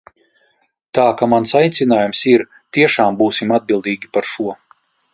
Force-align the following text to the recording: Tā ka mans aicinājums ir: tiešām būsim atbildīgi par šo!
Tā 0.99 1.05
ka 1.19 1.27
mans 1.33 1.53
aicinājums 1.59 2.23
ir: 2.33 2.47
tiešām 2.79 3.23
būsim 3.23 3.57
atbildīgi 3.59 4.15
par 4.19 4.31
šo! 4.35 4.61